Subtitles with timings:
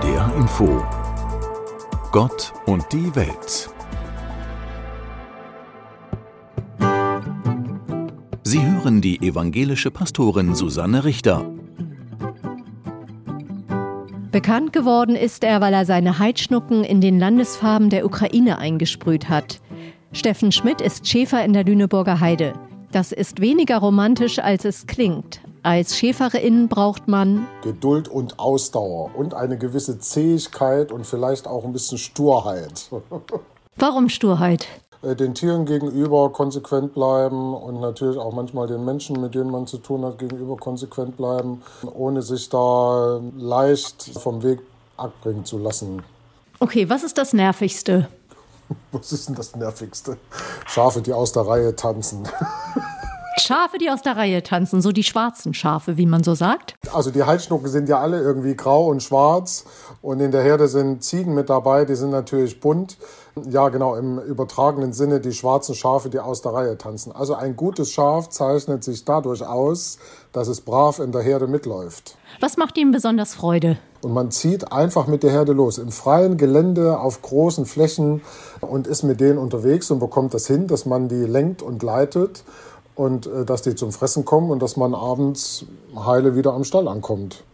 [0.00, 0.84] NDR Info
[2.12, 3.68] Gott und die Welt.
[8.44, 11.50] Sie hören die evangelische Pastorin Susanne Richter.
[14.30, 19.60] Bekannt geworden ist er, weil er seine Heidschnucken in den Landesfarben der Ukraine eingesprüht hat.
[20.12, 22.52] Steffen Schmidt ist Schäfer in der Lüneburger Heide.
[22.92, 25.40] Das ist weniger romantisch, als es klingt.
[25.62, 31.72] Als Schäferin braucht man Geduld und Ausdauer und eine gewisse Zähigkeit und vielleicht auch ein
[31.72, 32.90] bisschen Sturheit.
[33.76, 34.66] Warum Sturheit?
[35.02, 39.66] Äh, den Tieren gegenüber konsequent bleiben und natürlich auch manchmal den Menschen, mit denen man
[39.66, 41.62] zu tun hat, gegenüber konsequent bleiben,
[41.94, 44.60] ohne sich da leicht vom Weg
[44.96, 46.02] abbringen zu lassen.
[46.60, 48.08] Okay, was ist das Nervigste?
[48.92, 50.18] Was ist denn das Nervigste?
[50.66, 52.28] Schafe, die aus der Reihe tanzen.
[53.38, 56.74] Schafe, die aus der Reihe tanzen, so die schwarzen Schafe, wie man so sagt.
[56.92, 59.64] Also die Halsschnucken sind ja alle irgendwie grau und schwarz
[60.02, 62.98] und in der Herde sind Ziegen mit dabei, die sind natürlich bunt.
[63.48, 67.12] Ja, genau, im übertragenen Sinne die schwarzen Schafe, die aus der Reihe tanzen.
[67.12, 69.98] Also ein gutes Schaf zeichnet sich dadurch aus,
[70.32, 72.16] dass es brav in der Herde mitläuft.
[72.40, 73.78] Was macht ihm besonders Freude?
[74.00, 78.22] Und man zieht einfach mit der Herde los, im freien Gelände, auf großen Flächen
[78.60, 82.44] und ist mit denen unterwegs und bekommt das hin, dass man die lenkt und leitet
[82.98, 86.88] und äh, dass die zum Fressen kommen und dass man abends heile wieder am Stall
[86.88, 87.44] ankommt.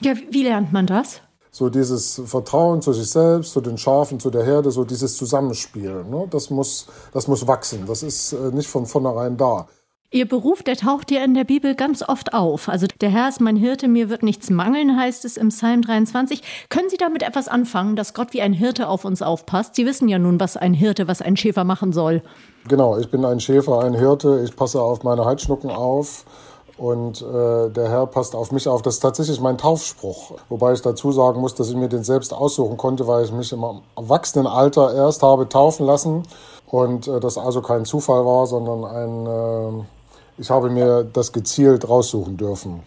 [0.00, 1.20] Ja, wie lernt man das?
[1.50, 6.04] So dieses Vertrauen zu sich selbst, zu den Schafen, zu der Herde, so dieses Zusammenspiel.
[6.04, 6.26] Ne?
[6.30, 7.86] Das, muss, das muss wachsen.
[7.86, 9.68] Das ist äh, nicht von vornherein da.
[10.10, 12.70] Ihr Beruf, der taucht ja in der Bibel ganz oft auf.
[12.70, 16.42] Also der Herr ist mein Hirte, mir wird nichts mangeln, heißt es im Psalm 23.
[16.70, 19.74] Können Sie damit etwas anfangen, dass Gott wie ein Hirte auf uns aufpasst?
[19.74, 22.22] Sie wissen ja nun, was ein Hirte, was ein Schäfer machen soll.
[22.68, 24.40] Genau, ich bin ein Schäfer, ein Hirte.
[24.42, 26.24] Ich passe auf meine Heidschnucken auf.
[26.78, 28.80] Und äh, der Herr passt auf mich auf.
[28.80, 30.38] Das ist tatsächlich mein Taufspruch.
[30.48, 33.52] Wobei ich dazu sagen muss, dass ich mir den selbst aussuchen konnte, weil ich mich
[33.52, 33.62] im
[33.94, 36.22] Erwachsenenalter erst habe taufen lassen.
[36.66, 39.26] Und äh, das also kein Zufall war, sondern ein...
[39.82, 39.84] Äh,
[40.38, 42.82] ich habe mir das gezielt raussuchen dürfen.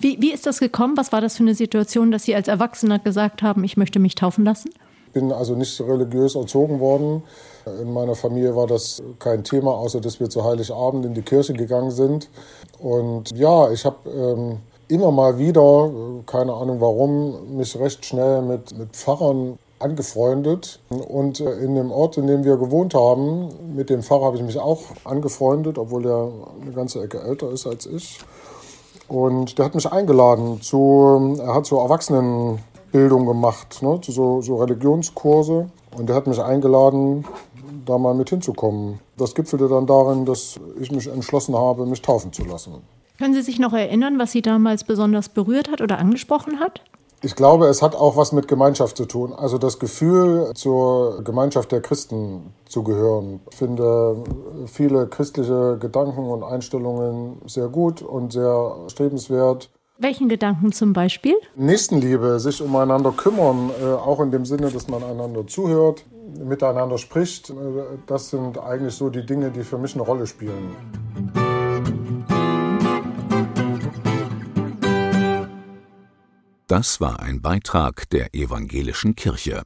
[0.00, 0.96] Wie, wie ist das gekommen?
[0.96, 4.14] Was war das für eine Situation, dass Sie als Erwachsener gesagt haben, ich möchte mich
[4.14, 4.70] taufen lassen?
[5.06, 7.22] Ich bin also nicht religiös erzogen worden.
[7.80, 11.52] In meiner Familie war das kein Thema, außer dass wir zu Heiligabend in die Kirche
[11.52, 12.28] gegangen sind.
[12.80, 14.58] Und ja, ich habe ähm,
[14.88, 15.90] immer mal wieder,
[16.26, 20.80] keine Ahnung warum, mich recht schnell mit, mit Pfarrern angefreundet.
[20.88, 24.42] Und äh, in dem Ort, in dem wir gewohnt haben, mit dem Pfarrer habe ich
[24.42, 26.30] mich auch angefreundet, obwohl er
[26.60, 28.18] eine ganze Ecke älter ist als ich.
[29.06, 35.70] Und der hat mich eingeladen zu, er hat so Erwachsenenbildung gemacht, ne, so, so Religionskurse.
[35.96, 37.24] Und er hat mich eingeladen,
[37.84, 38.98] da mal mit hinzukommen.
[39.16, 42.74] Das gipfelte dann darin, dass ich mich entschlossen habe, mich taufen zu lassen.
[43.18, 46.80] Können Sie sich noch erinnern, was Sie damals besonders berührt hat oder angesprochen hat?
[47.24, 49.32] Ich glaube, es hat auch was mit Gemeinschaft zu tun.
[49.32, 53.40] Also das Gefühl, zur Gemeinschaft der Christen zu gehören.
[53.50, 54.22] Ich finde
[54.66, 59.70] viele christliche Gedanken und Einstellungen sehr gut und sehr strebenswert.
[59.96, 61.36] Welchen Gedanken zum Beispiel?
[61.56, 66.04] Nächstenliebe, sich umeinander kümmern, äh, auch in dem Sinne, dass man einander zuhört,
[66.38, 67.48] miteinander spricht.
[67.48, 67.54] Äh,
[68.06, 70.76] das sind eigentlich so die Dinge, die für mich eine Rolle spielen.
[76.66, 79.64] Das war ein Beitrag der evangelischen Kirche.